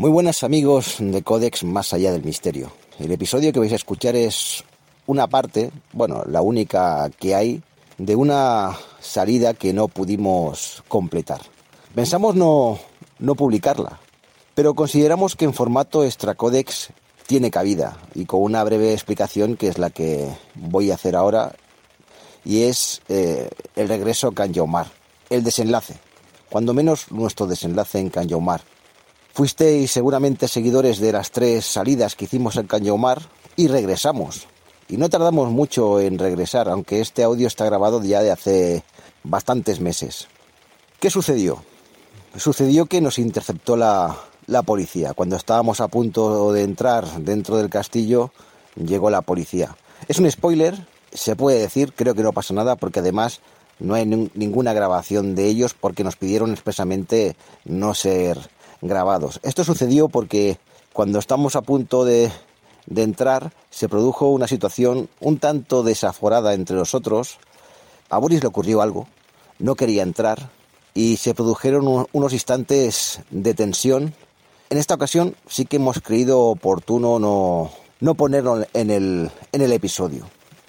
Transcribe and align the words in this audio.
Muy 0.00 0.08
buenas 0.08 0.42
amigos 0.44 0.96
de 0.98 1.22
Codex 1.22 1.62
Más 1.62 1.92
allá 1.92 2.10
del 2.10 2.24
misterio. 2.24 2.72
El 2.98 3.12
episodio 3.12 3.52
que 3.52 3.60
vais 3.60 3.72
a 3.72 3.76
escuchar 3.76 4.16
es 4.16 4.64
una 5.06 5.26
parte, 5.26 5.70
bueno, 5.92 6.24
la 6.26 6.40
única 6.40 7.10
que 7.18 7.34
hay, 7.34 7.62
de 7.98 8.16
una 8.16 8.78
salida 8.98 9.52
que 9.52 9.74
no 9.74 9.88
pudimos 9.88 10.82
completar. 10.88 11.42
Pensamos 11.94 12.34
no, 12.34 12.78
no 13.18 13.34
publicarla, 13.34 14.00
pero 14.54 14.72
consideramos 14.72 15.36
que 15.36 15.44
en 15.44 15.52
formato 15.52 16.02
extra 16.02 16.34
codex 16.34 16.94
tiene 17.26 17.50
cabida 17.50 17.98
y 18.14 18.24
con 18.24 18.40
una 18.40 18.64
breve 18.64 18.94
explicación 18.94 19.58
que 19.58 19.68
es 19.68 19.76
la 19.76 19.90
que 19.90 20.34
voy 20.54 20.90
a 20.90 20.94
hacer 20.94 21.14
ahora 21.14 21.52
y 22.42 22.62
es 22.62 23.02
eh, 23.10 23.50
el 23.76 23.86
regreso 23.86 24.28
a 24.28 24.34
Canyomar, 24.34 24.86
el 25.28 25.44
desenlace, 25.44 25.98
cuando 26.48 26.72
menos 26.72 27.12
nuestro 27.12 27.46
desenlace 27.46 27.98
en 27.98 28.08
Canyomar. 28.08 28.62
Fuisteis 29.40 29.90
seguramente 29.90 30.48
seguidores 30.48 30.98
de 30.98 31.12
las 31.12 31.30
tres 31.30 31.64
salidas 31.64 32.14
que 32.14 32.26
hicimos 32.26 32.56
en 32.56 32.66
Canyomar 32.66 33.22
y 33.56 33.68
regresamos. 33.68 34.46
Y 34.86 34.98
no 34.98 35.08
tardamos 35.08 35.50
mucho 35.50 35.98
en 35.98 36.18
regresar, 36.18 36.68
aunque 36.68 37.00
este 37.00 37.22
audio 37.22 37.46
está 37.46 37.64
grabado 37.64 38.04
ya 38.04 38.20
de 38.20 38.32
hace 38.32 38.84
bastantes 39.24 39.80
meses. 39.80 40.28
¿Qué 41.00 41.08
sucedió? 41.08 41.64
Sucedió 42.36 42.84
que 42.84 43.00
nos 43.00 43.18
interceptó 43.18 43.78
la, 43.78 44.14
la 44.46 44.60
policía. 44.60 45.14
Cuando 45.14 45.36
estábamos 45.36 45.80
a 45.80 45.88
punto 45.88 46.52
de 46.52 46.62
entrar 46.62 47.06
dentro 47.20 47.56
del 47.56 47.70
castillo, 47.70 48.32
llegó 48.76 49.08
la 49.08 49.22
policía. 49.22 49.74
Es 50.06 50.18
un 50.18 50.30
spoiler, 50.30 50.86
se 51.14 51.34
puede 51.34 51.60
decir, 51.60 51.94
creo 51.94 52.14
que 52.14 52.22
no 52.22 52.34
pasa 52.34 52.52
nada, 52.52 52.76
porque 52.76 53.00
además 53.00 53.40
no 53.78 53.94
hay 53.94 54.04
ninguna 54.04 54.74
grabación 54.74 55.34
de 55.34 55.46
ellos 55.46 55.72
porque 55.72 56.04
nos 56.04 56.16
pidieron 56.16 56.50
expresamente 56.50 57.36
no 57.64 57.94
ser 57.94 58.50
Esto 59.42 59.64
sucedió 59.64 60.08
porque 60.08 60.58
cuando 60.92 61.18
estamos 61.18 61.54
a 61.54 61.62
punto 61.62 62.04
de, 62.04 62.30
entrar 62.96 63.52
se 63.68 63.88
produjo 63.88 64.28
una 64.28 64.48
situación 64.48 65.08
un 65.20 65.38
tanto 65.38 65.82
desaforada 65.82 66.54
entre 66.54 66.76
nosotros. 66.76 67.38
A 68.08 68.18
Boris 68.18 68.40
le 68.42 68.48
ocurrió 68.48 68.80
algo, 68.80 69.06
no 69.58 69.74
quería 69.74 70.02
entrar 70.02 70.50
y 70.94 71.18
se 71.18 71.34
produjeron 71.34 72.06
unos 72.12 72.32
instantes 72.32 73.20
de 73.30 73.54
tensión. 73.54 74.14
En 74.70 74.78
esta 74.78 74.94
ocasión 74.94 75.36
sí 75.46 75.66
que 75.66 75.76
hemos 75.76 76.00
creído 76.00 76.40
oportuno 76.40 77.18
no, 77.18 77.70
no 78.00 78.14
ponerlo 78.14 78.64
en 78.72 78.90
el, 78.90 79.30
episodio. 79.52 80.24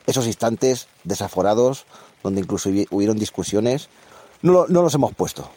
Esos 0.05 0.27
instantes 0.27 0.87
desaforados, 1.05 1.85
donde 2.23 2.41
incluso 2.41 2.69
hubieron 2.89 3.17
discusiones, 3.17 3.87
no 4.41 4.65
los 4.67 4.93
hemos 4.93 5.13
puesto 5.13 5.49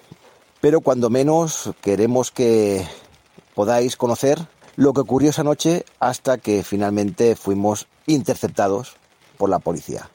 pero 0.65 0.81
cuando 0.81 1.11
menos 1.11 1.73
queremos 1.83 2.31
que 2.31 2.87
podáis 3.55 3.97
conocer 3.97 4.39
lo 4.77 4.95
que 4.95 5.03
ocurrió 5.03 5.29
esa 5.29 5.45
noche 5.45 5.85
hasta 6.01 6.39
que 6.39 6.63
finalmente 6.63 7.37
fuimos 7.37 7.87
interceptados 8.07 8.97
por 9.37 9.51
la 9.51 9.59
policía. 9.59 10.09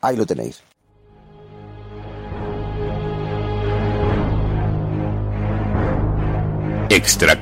Ahí 0.00 0.16
lo 0.16 0.24
tenéis. 0.24 0.62
Extra 6.88 7.38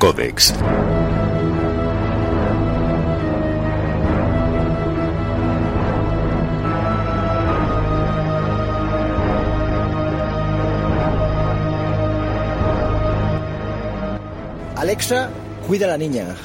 Alexa, 14.78 15.30
cuida 15.66 15.86
a 15.86 15.88
la 15.88 15.98
niña. 15.98 16.36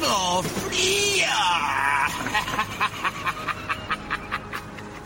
¡No, 0.00 0.42
fría! 0.42 1.28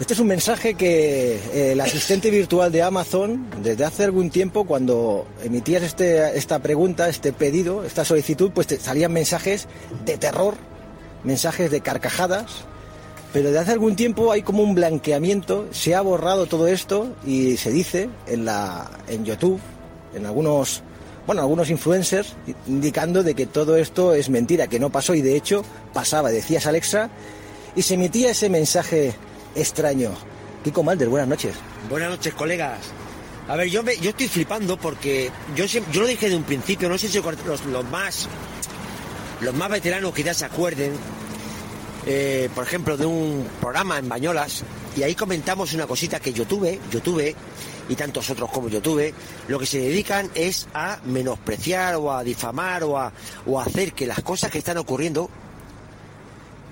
Este 0.01 0.15
es 0.15 0.19
un 0.19 0.29
mensaje 0.29 0.73
que 0.73 1.37
eh, 1.37 1.73
el 1.73 1.81
asistente 1.83 2.31
virtual 2.31 2.73
de 2.73 2.83
Amazon, 2.83 3.51
desde 3.63 3.85
hace 3.85 4.05
algún 4.05 4.31
tiempo, 4.31 4.65
cuando 4.65 5.27
emitías 5.45 5.83
este, 5.83 6.39
esta 6.39 6.61
pregunta, 6.61 7.11
este 7.11 7.35
pedido, 7.35 7.85
esta 7.85 8.05
solicitud, 8.05 8.51
pues 8.53 8.67
te 8.67 8.81
salían 8.81 9.13
mensajes 9.13 9.69
de 10.07 10.17
terror, 10.17 10.55
mensajes 11.25 11.71
de 11.71 11.83
carcajadas, 11.83 12.65
pero 13.35 13.49
desde 13.49 13.61
hace 13.61 13.73
algún 13.73 13.95
tiempo 13.95 14.33
hay 14.33 14.43
como 14.43 14.63
un 14.63 14.75
blanqueamiento, 14.75 15.69
se 15.71 15.95
ha 15.95 16.01
borrado 16.01 16.47
todo 16.47 16.67
esto 16.67 17.15
y 17.27 17.59
se 17.59 17.71
dice 17.71 18.09
en, 18.27 18.47
la, 18.47 18.91
en 19.07 19.25
YouTube, 19.25 19.61
en 20.15 20.27
algunos 20.27 20.83
bueno, 21.27 21.43
algunos 21.43 21.71
influencers 21.71 22.35
indicando 22.67 23.23
de 23.23 23.35
que 23.35 23.47
todo 23.47 23.77
esto 23.77 24.15
es 24.15 24.29
mentira, 24.29 24.67
que 24.67 24.81
no 24.81 24.91
pasó 24.91 25.15
y 25.15 25.23
de 25.23 25.37
hecho 25.37 25.65
pasaba, 25.93 26.31
decías 26.31 26.67
Alexa, 26.67 27.11
y 27.77 27.83
se 27.83 27.95
emitía 27.95 28.31
ese 28.31 28.49
mensaje 28.49 29.15
extraño. 29.55 30.11
Kiko 30.65 30.83
Malder, 30.83 31.09
buenas 31.09 31.29
noches. 31.29 31.55
Buenas 31.89 32.11
noches, 32.11 32.35
colegas. 32.35 32.79
A 33.49 33.57
ver, 33.57 33.69
yo, 33.69 33.83
yo 33.83 34.11
estoy 34.11 34.29
flipando 34.29 34.77
porque 34.77 35.31
yo, 35.57 35.65
yo 35.65 36.01
lo 36.01 36.07
dije 36.07 36.29
de 36.29 36.37
un 36.37 36.45
principio, 36.45 36.89
no 36.89 36.97
sé 36.97 37.09
si 37.09 37.21
los, 37.21 37.85
más 37.91 38.29
los 39.41 39.55
más 39.55 39.71
veteranos 39.71 40.15
ya 40.15 40.33
se 40.33 40.45
acuerden, 40.45 40.93
eh, 42.07 42.49
por 42.55 42.65
ejemplo, 42.65 42.97
de 42.97 43.07
un 43.07 43.47
programa 43.61 43.99
en 43.99 44.09
Bañolas, 44.09 44.63
y 44.97 45.03
ahí 45.03 45.15
comentamos 45.15 45.73
una 45.73 45.87
cosita 45.87 46.21
que 46.21 46.33
yo 46.33 46.47
tuve, 46.47 46.79
yo 46.91 47.01
tuve, 47.01 47.35
y 47.89 47.95
tantos 47.95 48.29
otros 48.31 48.51
como 48.51 48.69
YouTube, 48.69 49.13
lo 49.49 49.59
que 49.59 49.67
se 49.67 49.79
dedican 49.79 50.31
es 50.35 50.69
a 50.75 51.01
menospreciar 51.05 51.97
o 51.97 52.13
a 52.13 52.23
difamar 52.23 52.85
o 52.85 52.99
a, 52.99 53.13
o 53.47 53.61
hacer 53.61 53.93
que 53.93 54.07
las 54.07 54.21
cosas 54.23 54.51
que 54.51 54.59
están 54.59 54.79
ocurriendo 54.79 55.29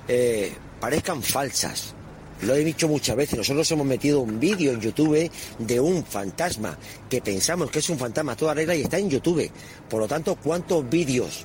eh, 0.08 0.54
parezcan 0.80 1.22
falsas. 1.22 1.94
Lo 2.42 2.54
he 2.54 2.64
dicho 2.64 2.88
muchas 2.88 3.16
veces, 3.16 3.36
nosotros 3.36 3.70
hemos 3.70 3.86
metido 3.86 4.20
un 4.20 4.40
vídeo 4.40 4.72
en 4.72 4.80
YouTube 4.80 5.30
de 5.58 5.80
un 5.80 6.04
fantasma 6.04 6.78
que 7.08 7.20
pensamos 7.20 7.70
que 7.70 7.80
es 7.80 7.90
un 7.90 7.98
fantasma 7.98 8.34
toda 8.34 8.54
regla 8.54 8.74
y 8.74 8.82
está 8.82 8.98
en 8.98 9.10
YouTube. 9.10 9.50
Por 9.90 10.00
lo 10.00 10.08
tanto, 10.08 10.36
¿cuántos 10.36 10.88
vídeos 10.88 11.44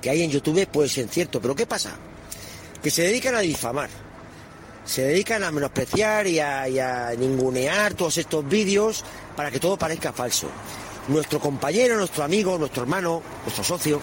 que 0.00 0.08
hay 0.08 0.22
en 0.22 0.30
YouTube 0.30 0.68
pueden 0.68 0.88
ser 0.88 1.08
ciertos? 1.08 1.42
Pero 1.42 1.56
¿qué 1.56 1.66
pasa? 1.66 1.96
Que 2.80 2.90
se 2.90 3.02
dedican 3.02 3.34
a 3.34 3.40
difamar 3.40 3.90
se 4.84 5.02
dedican 5.02 5.44
a 5.44 5.50
menospreciar 5.50 6.26
y 6.26 6.38
a, 6.38 7.12
ningunear 7.18 7.94
todos 7.94 8.18
estos 8.18 8.46
vídeos 8.48 9.04
para 9.36 9.50
que 9.50 9.60
todo 9.60 9.76
parezca 9.76 10.12
falso. 10.12 10.48
Nuestro 11.08 11.40
compañero, 11.40 11.96
nuestro 11.96 12.24
amigo, 12.24 12.58
nuestro 12.58 12.82
hermano, 12.82 13.22
nuestro 13.44 13.64
socio, 13.64 14.00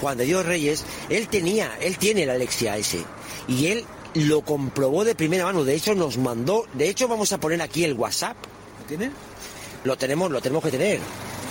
Juan 0.00 0.18
de 0.18 0.24
Dios 0.24 0.44
Reyes, 0.44 0.84
él 1.08 1.28
tenía, 1.28 1.76
él 1.80 1.98
tiene 1.98 2.26
la 2.26 2.34
Alexia 2.34 2.76
S. 2.76 3.02
Y 3.48 3.66
él 3.68 3.84
lo 4.14 4.42
comprobó 4.42 5.04
de 5.04 5.14
primera 5.14 5.44
mano. 5.44 5.64
De 5.64 5.74
hecho, 5.74 5.94
nos 5.94 6.18
mandó. 6.18 6.66
De 6.72 6.88
hecho, 6.88 7.08
vamos 7.08 7.32
a 7.32 7.38
poner 7.38 7.60
aquí 7.62 7.84
el 7.84 7.94
WhatsApp. 7.94 8.36
¿Lo 8.80 8.86
tiene? 8.86 9.10
Lo 9.84 9.96
tenemos, 9.96 10.30
lo 10.30 10.40
tenemos 10.40 10.64
que 10.64 10.70
tener. 10.70 11.00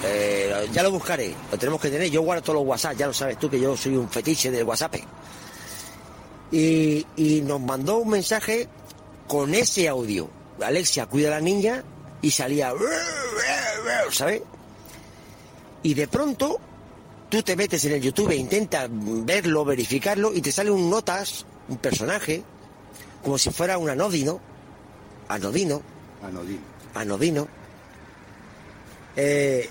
Eh, 0.05 0.67
ya 0.73 0.83
lo 0.83 0.91
buscaré. 0.91 1.33
Lo 1.51 1.57
tenemos 1.57 1.79
que 1.79 1.89
tener. 1.89 2.09
Yo 2.09 2.21
guardo 2.21 2.41
todos 2.41 2.59
los 2.59 2.67
WhatsApp. 2.67 2.97
Ya 2.97 3.07
lo 3.07 3.13
sabes 3.13 3.37
tú 3.39 3.49
que 3.49 3.59
yo 3.59 3.77
soy 3.77 3.95
un 3.95 4.09
fetiche 4.09 4.51
del 4.51 4.63
WhatsApp 4.63 4.95
y, 6.53 7.41
nos 7.45 7.59
mandó 7.59 7.97
un 7.97 8.09
mensaje 8.09 8.67
con 9.27 9.53
ese 9.55 9.87
audio. 9.87 10.29
Alexia, 10.61 11.07
cuida 11.07 11.29
a 11.29 11.31
la 11.31 11.41
niña 11.41 11.83
y 12.21 12.31
salía, 12.31 12.73
¿sabes? 14.11 14.41
Y 15.81 15.93
de 15.95 16.07
pronto 16.07 16.59
tú 17.29 17.41
te 17.41 17.55
metes 17.55 17.83
en 17.85 17.93
el 17.93 18.01
YouTube 18.01 18.31
e 18.31 18.35
intentas 18.35 18.87
verlo, 18.91 19.65
verificarlo 19.65 20.33
y 20.33 20.41
te 20.41 20.51
sale 20.51 20.69
un 20.69 20.89
notas, 20.89 21.45
un 21.67 21.77
personaje, 21.77 22.43
como 23.23 23.37
si 23.37 23.49
fuera 23.49 23.77
un 23.79 23.89
anodino, 23.89 24.39
anodino, 25.27 25.81
anodino, 26.21 26.61
anodino, 26.93 27.47
eh, 29.15 29.69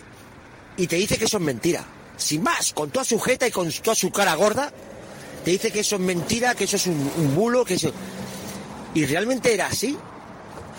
y 0.77 0.87
te 0.87 0.97
dice 0.97 1.17
que 1.17 1.27
eso 1.27 1.37
es 1.37 1.43
mentira. 1.43 1.85
Sin 2.17 2.43
más, 2.43 2.73
con 2.73 2.91
toda 2.91 3.05
su 3.05 3.19
jeta 3.19 3.47
y 3.47 3.51
con 3.51 3.71
toda 3.71 3.95
su 3.95 4.11
cara 4.11 4.35
gorda, 4.35 4.73
te 5.45 5.51
dice 5.51 5.71
que 5.71 5.81
eso 5.81 5.97
es 5.97 6.01
mentira, 6.01 6.55
que 6.55 6.65
eso 6.65 6.77
es 6.77 6.87
un, 6.87 7.35
bulo, 7.35 7.65
que 7.65 7.75
eso... 7.75 7.93
Y 8.95 9.07
realmente 9.07 9.53
era 9.53 9.67
así. 9.67 9.97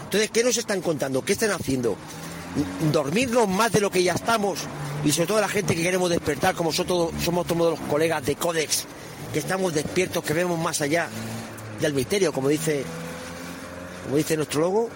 Entonces, 0.06 0.30
¿qué 0.31 0.44
nos 0.44 0.57
están 0.57 0.81
contando? 0.81 1.24
¿Qué 1.24 1.33
están 1.33 1.51
haciendo? 1.51 1.98
¿Dormirnos 2.92 3.48
más 3.48 3.71
de 3.71 3.81
lo 3.81 3.89
que 3.89 4.04
ya 4.04 4.13
estamos? 4.13 4.60
Y 5.04 5.12
sobre 5.12 5.27
todo 5.27 5.42
la 5.42 5.50
gente 5.50 5.75
que 5.75 5.81
queremos 5.81 6.10
despertar, 6.10 6.56
como 6.56 6.71
somos 6.71 6.88
todos 7.48 7.80
los 7.80 7.80
colegas 7.89 8.25
de 8.25 8.36
Codex, 8.36 8.86
que 9.33 9.39
estamos 9.39 9.74
despiertos, 9.74 10.24
que 10.24 10.33
vemos 10.33 10.60
más 10.60 10.81
allá 10.81 11.10
del 11.81 11.94
misterio, 11.94 12.31
como 12.31 12.50
dice, 12.50 12.86
como 14.06 14.18
dice 14.18 14.38
nuestro 14.38 14.62
logo, 14.62 14.89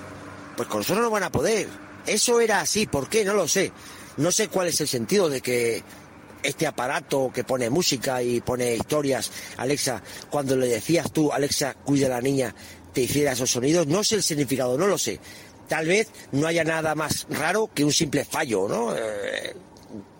pues 0.55 0.69
con 0.69 0.79
nosotros 0.79 1.03
no 1.03 1.09
van 1.09 1.23
a 1.23 1.31
poder. 1.31 1.67
Eso 2.05 2.39
era 2.39 2.61
así, 2.61 2.85
¿por 2.85 3.09
qué? 3.09 3.25
No 3.25 3.33
lo 3.33 3.47
sé. 3.47 3.71
No 4.17 4.31
sé 4.31 4.47
cuál 4.47 4.67
es 4.67 4.79
el 4.79 4.87
sentido 4.87 5.29
de 5.29 5.41
que 5.41 5.83
este 6.43 6.67
aparato 6.67 7.31
que 7.33 7.43
pone 7.43 7.69
música 7.69 8.21
y 8.21 8.41
pone 8.41 8.75
historias, 8.75 9.31
Alexa, 9.57 10.01
cuando 10.29 10.55
le 10.55 10.67
decías 10.67 11.11
tú, 11.11 11.31
Alexa, 11.31 11.73
cuida 11.73 12.07
a 12.07 12.09
la 12.09 12.21
niña, 12.21 12.53
te 12.93 13.01
hiciera 13.01 13.33
esos 13.33 13.51
sonidos, 13.51 13.87
no 13.87 14.03
sé 14.03 14.15
el 14.15 14.23
significado, 14.23 14.77
no 14.77 14.87
lo 14.87 14.97
sé. 14.97 15.19
Tal 15.67 15.85
vez 15.85 16.07
no 16.31 16.47
haya 16.47 16.63
nada 16.63 16.95
más 16.95 17.27
raro 17.29 17.69
que 17.73 17.83
un 17.83 17.91
simple 17.91 18.23
fallo, 18.23 18.67
¿no? 18.67 18.95
Eh, 18.95 19.55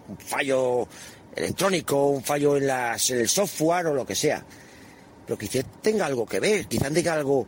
un 0.10 0.18
fallo 0.18 0.88
electrónico, 1.36 2.08
un 2.08 2.24
fallo 2.24 2.58
en, 2.58 2.68
las, 2.68 3.10
en 3.10 3.20
el 3.20 3.30
software 3.30 3.88
o 3.88 3.94
lo 3.94 4.06
que 4.06 4.16
sea. 4.16 4.44
Pero 5.26 5.38
quizás 5.38 5.66
tenga 5.82 6.06
algo 6.06 6.26
que 6.26 6.40
ver, 6.40 6.68
quizás 6.68 6.92
tenga 6.92 7.14
algo 7.14 7.48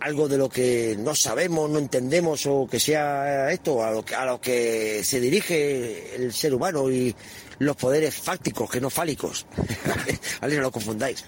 algo 0.00 0.28
de 0.28 0.38
lo 0.38 0.48
que 0.48 0.96
no 0.98 1.14
sabemos, 1.14 1.70
no 1.70 1.78
entendemos 1.78 2.46
o 2.46 2.66
que 2.66 2.80
sea 2.80 3.52
esto, 3.52 3.84
a 3.84 3.90
lo 3.90 4.04
que, 4.04 4.14
a 4.14 4.24
lo 4.24 4.40
que 4.40 5.04
se 5.04 5.20
dirige 5.20 6.16
el 6.16 6.32
ser 6.32 6.54
humano 6.54 6.90
y 6.90 7.14
los 7.58 7.76
poderes 7.76 8.14
fácticos, 8.14 8.70
que 8.70 8.80
no 8.80 8.90
fálicos. 8.90 9.46
ver, 10.40 10.54
no 10.54 10.62
lo 10.62 10.70
confundáis. 10.70 11.24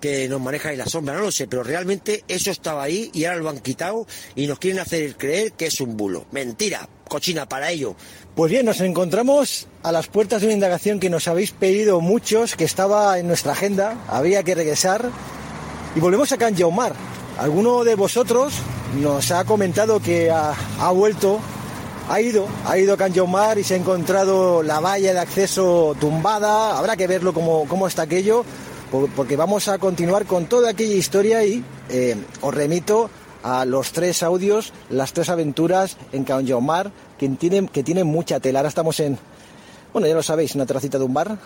Que 0.00 0.28
nos 0.28 0.40
maneja 0.40 0.72
en 0.72 0.78
la 0.78 0.86
sombra, 0.86 1.14
no 1.14 1.20
lo 1.20 1.30
sé, 1.30 1.46
pero 1.46 1.62
realmente 1.62 2.24
eso 2.26 2.50
estaba 2.50 2.82
ahí 2.82 3.10
y 3.14 3.24
ahora 3.24 3.38
lo 3.38 3.48
han 3.48 3.60
quitado 3.60 4.06
y 4.34 4.46
nos 4.46 4.58
quieren 4.58 4.80
hacer 4.80 5.16
creer 5.16 5.52
que 5.52 5.66
es 5.66 5.80
un 5.80 5.96
bulo. 5.96 6.26
Mentira, 6.32 6.88
cochina 7.08 7.48
para 7.48 7.70
ello. 7.70 7.94
Pues 8.34 8.50
bien, 8.50 8.66
nos 8.66 8.80
encontramos 8.80 9.68
a 9.82 9.92
las 9.92 10.08
puertas 10.08 10.40
de 10.40 10.48
una 10.48 10.54
indagación 10.54 10.98
que 10.98 11.08
nos 11.08 11.28
habéis 11.28 11.52
pedido 11.52 12.00
muchos, 12.00 12.56
que 12.56 12.64
estaba 12.64 13.18
en 13.18 13.28
nuestra 13.28 13.52
agenda, 13.52 14.04
había 14.08 14.42
que 14.42 14.54
regresar. 14.54 15.08
Y 15.94 16.00
volvemos 16.00 16.32
a 16.32 16.36
Can 16.38 16.56
Alguno 17.42 17.82
de 17.82 17.96
vosotros 17.96 18.54
nos 19.00 19.32
ha 19.32 19.44
comentado 19.44 19.98
que 19.98 20.30
ha, 20.30 20.90
vuelto, 20.92 21.40
ha 22.08 22.20
ido, 22.20 22.46
ha 22.64 22.78
ido 22.78 22.94
a 22.94 22.96
Can 22.96 23.12
y 23.58 23.64
se 23.64 23.74
ha 23.74 23.76
encontrado 23.78 24.62
la 24.62 24.78
valla 24.78 25.12
de 25.12 25.18
acceso 25.18 25.96
tumbada. 25.98 26.78
Habrá 26.78 26.96
que 26.96 27.08
verlo 27.08 27.34
cómo, 27.34 27.66
cómo 27.66 27.88
está 27.88 28.02
aquello, 28.02 28.44
porque 29.16 29.34
vamos 29.34 29.66
a 29.66 29.78
continuar 29.78 30.24
con 30.26 30.46
toda 30.46 30.70
aquella 30.70 30.94
historia 30.94 31.44
y 31.44 31.64
eh, 31.88 32.16
os 32.42 32.54
remito 32.54 33.10
a 33.42 33.64
los 33.64 33.90
tres 33.90 34.22
audios, 34.22 34.72
las 34.88 35.12
tres 35.12 35.28
aventuras 35.28 35.96
en 36.12 36.22
Can 36.22 36.46
que 37.18 37.28
tienen, 37.30 37.66
que 37.66 37.82
tienen 37.82 38.06
mucha 38.06 38.38
tela. 38.38 38.60
Ahora 38.60 38.68
estamos 38.68 39.00
en, 39.00 39.18
bueno, 39.92 40.06
ya 40.06 40.14
lo 40.14 40.22
sabéis, 40.22 40.54
una 40.54 40.64
terracita 40.64 40.96
de 40.96 41.04
un 41.06 41.14
bar, 41.14 41.36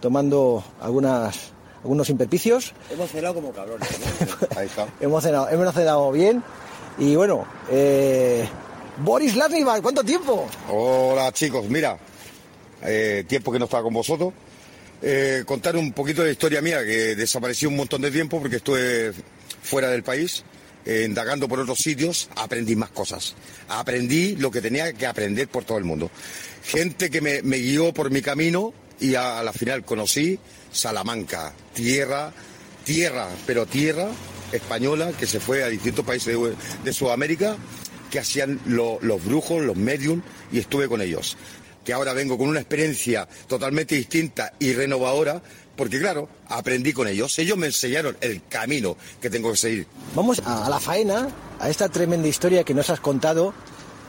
tomando 0.00 0.64
algunas 0.80 1.52
algunos 1.82 2.08
imperpicios. 2.10 2.72
Hemos 2.90 3.10
cenado 3.10 3.34
como 3.34 3.52
cabrones. 3.52 3.88
Ahí 4.56 4.66
está. 4.66 4.88
hemos, 5.00 5.22
cenado, 5.22 5.48
hemos 5.48 5.74
cenado 5.74 6.12
bien. 6.12 6.42
Y 6.98 7.16
bueno, 7.16 7.46
eh, 7.70 8.46
Boris 8.98 9.36
Lasnival, 9.36 9.80
¿cuánto 9.82 10.04
tiempo? 10.04 10.46
Hola 10.68 11.32
chicos, 11.32 11.66
mira, 11.68 11.98
eh, 12.82 13.24
tiempo 13.26 13.50
que 13.50 13.58
no 13.58 13.64
estaba 13.64 13.82
con 13.82 13.94
vosotros. 13.94 14.32
Eh, 15.02 15.44
contar 15.46 15.76
un 15.76 15.92
poquito 15.92 16.22
de 16.22 16.32
historia 16.32 16.60
mía, 16.60 16.84
que 16.84 17.16
desaparecí 17.16 17.64
un 17.64 17.76
montón 17.76 18.02
de 18.02 18.10
tiempo 18.10 18.38
porque 18.38 18.56
estuve 18.56 19.12
fuera 19.62 19.88
del 19.88 20.02
país, 20.02 20.44
indagando 20.84 21.48
por 21.48 21.60
otros 21.60 21.78
sitios, 21.78 22.28
aprendí 22.36 22.76
más 22.76 22.90
cosas. 22.90 23.34
Aprendí 23.68 24.36
lo 24.36 24.50
que 24.50 24.60
tenía 24.60 24.92
que 24.92 25.06
aprender 25.06 25.48
por 25.48 25.64
todo 25.64 25.78
el 25.78 25.84
mundo. 25.84 26.10
Gente 26.64 27.08
que 27.10 27.20
me, 27.20 27.40
guió 27.40 27.94
por 27.94 28.10
mi 28.10 28.20
camino 28.20 28.74
y 29.00 29.14
a 29.14 29.42
la 29.42 29.52
final 29.52 29.84
conocí 29.84 30.38
Salamanca, 30.72 31.52
tierra, 31.74 32.32
tierra, 32.84 33.28
pero 33.46 33.66
tierra 33.66 34.08
española 34.52 35.12
que 35.18 35.26
se 35.26 35.40
fue 35.40 35.64
a 35.64 35.68
distintos 35.68 36.04
países 36.04 36.36
de, 36.84 36.92
Sudamérica 36.92 37.56
que 38.10 38.18
hacían 38.18 38.60
los 38.66 39.24
brujos, 39.24 39.62
los 39.62 39.76
medium, 39.76 40.22
y 40.52 40.58
estuve 40.58 40.88
con 40.88 41.00
ellos. 41.00 41.36
Que 41.84 41.92
ahora 41.92 42.12
vengo 42.12 42.36
con 42.36 42.48
una 42.48 42.60
experiencia 42.60 43.28
totalmente 43.46 43.94
distinta 43.94 44.52
y 44.58 44.72
renovadora, 44.72 45.40
porque 45.76 45.98
claro, 45.98 46.28
aprendí 46.48 46.92
con 46.92 47.08
ellos. 47.08 47.38
Ellos 47.38 47.56
me 47.56 47.66
enseñaron 47.66 48.16
el 48.20 48.42
camino 48.48 48.96
que 49.20 49.30
tengo 49.30 49.50
que 49.52 49.56
seguir. 49.56 49.86
Vamos 50.14 50.40
a, 50.44 50.68
la 50.68 50.80
faena, 50.80 51.28
a 51.58 51.70
esta 51.70 51.88
tremenda 51.88 52.28
historia 52.28 52.64
que 52.64 52.74
nos 52.74 52.90
has 52.90 53.00
contado, 53.00 53.54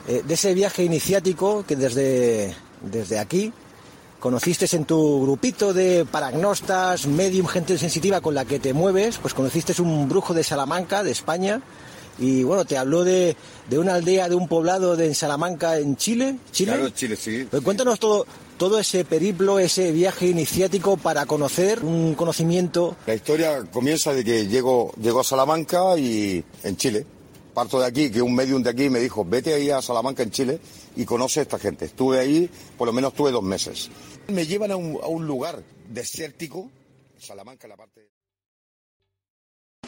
eh, 0.07 0.23
de 0.25 0.33
ese 0.33 0.53
viaje 0.55 0.83
iniciático 0.83 1.63
que 1.65 1.75
desde, 1.75 2.55
desde 2.81 3.19
aquí 3.19 3.53
conociste 4.21 4.73
en 4.73 4.85
tu 4.85 5.23
grupito 5.23 5.73
de 5.73 6.05
paragnostas, 6.05 7.07
medium, 7.07 7.47
gente 7.47 7.77
sensitiva 7.77 8.21
con 8.21 8.35
la 8.35 8.45
que 8.45 8.59
te 8.59 8.71
mueves, 8.71 9.17
pues 9.17 9.33
conociste 9.33 9.81
un 9.81 10.07
brujo 10.07 10.33
de 10.33 10.43
Salamanca, 10.43 11.03
de 11.03 11.11
España, 11.11 11.61
y 12.19 12.43
bueno, 12.43 12.65
te 12.65 12.77
habló 12.77 13.03
de, 13.03 13.35
una 13.71 13.95
aldea, 13.95 14.29
de 14.29 14.35
un 14.35 14.47
poblado 14.47 14.95
de 14.95 15.13
Salamanca, 15.15 15.79
en 15.79 15.97
Chile. 15.97 16.35
¿Chile? 16.51 16.73
Claro, 16.73 16.89
Chile, 16.91 17.15
sí. 17.15 17.47
Pues 17.49 17.63
cuéntanos 17.63 17.99
todo, 17.99 18.27
todo 18.57 18.79
ese 18.79 19.03
periplo, 19.05 19.57
ese 19.57 19.91
viaje 19.91 20.27
iniciático 20.27 20.97
para 20.97 21.25
conocer 21.25 21.83
un 21.83 22.13
conocimiento. 22.13 22.95
La 23.07 23.15
historia 23.15 23.63
comienza 23.71 24.13
de 24.13 24.23
que 24.23 24.45
llego, 24.45 24.93
llego 25.01 25.21
a 25.21 25.23
Salamanca 25.23 25.97
y 25.97 26.43
en 26.63 26.77
Chile. 26.77 27.05
Parto 27.53 27.79
de 27.79 27.85
aquí, 27.85 28.09
que 28.09 28.21
un 28.21 28.33
medium 28.33 28.63
de 28.63 28.69
aquí 28.69 28.89
me 28.89 28.99
dijo, 28.99 29.25
vete 29.25 29.53
ahí 29.53 29.69
a 29.69 29.81
Salamanca 29.81 30.23
en 30.23 30.31
Chile 30.31 30.59
y 30.95 31.05
conoce 31.05 31.41
a 31.41 31.43
esta 31.43 31.59
gente. 31.59 31.85
Estuve 31.85 32.19
ahí, 32.19 32.49
por 32.77 32.87
lo 32.87 32.93
menos 32.93 33.11
estuve 33.11 33.31
dos 33.31 33.43
meses. 33.43 33.89
Me 34.27 34.45
llevan 34.45 34.71
a 34.71 34.77
un, 34.77 35.27
lugar 35.27 35.61
desértico, 35.89 36.69
Salamanca, 37.17 37.67
la 37.67 37.75
parte... 37.75 38.09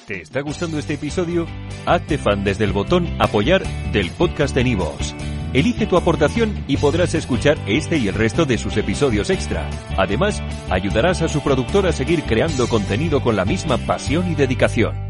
¿Te 0.05 0.21
está 0.21 0.41
gustando 0.41 0.77
este 0.77 0.95
episodio? 0.95 1.47
Hazte 1.85 2.17
fan 2.17 2.43
desde 2.43 2.65
el 2.65 2.73
botón 2.73 3.07
apoyar 3.21 3.63
del 3.93 4.11
podcast 4.11 4.53
de 4.53 4.65
Nivos. 4.65 5.15
Elige 5.53 5.85
tu 5.85 5.95
aportación 5.95 6.65
y 6.67 6.77
podrás 6.77 7.13
escuchar 7.13 7.57
este 7.67 7.97
y 7.97 8.09
el 8.09 8.15
resto 8.15 8.45
de 8.45 8.57
sus 8.57 8.75
episodios 8.75 9.29
extra. 9.29 9.69
Además, 9.97 10.41
ayudarás 10.69 11.21
a 11.21 11.29
su 11.29 11.41
productor 11.41 11.85
a 11.85 11.93
seguir 11.93 12.23
creando 12.23 12.67
contenido 12.67 13.21
con 13.21 13.35
la 13.35 13.45
misma 13.45 13.77
pasión 13.77 14.29
y 14.29 14.35
dedicación. 14.35 15.02